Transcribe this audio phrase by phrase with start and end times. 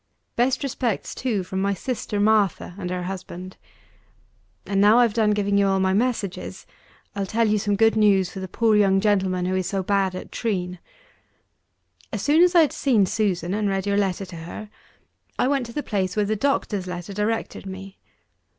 [0.35, 3.55] Best respects, too, from my sister Martha, and her husband.
[4.65, 6.65] And now I've done giving you all my messages,
[7.15, 10.15] I'll tell you some good news for the poor young gentleman who is so bad
[10.15, 10.79] at Treen.
[12.11, 14.71] As soon as I had seen Susan, and read your letter to her,
[15.37, 17.99] I went to the place where the doctor's letter directed me.